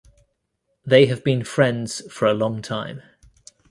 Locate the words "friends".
1.43-2.01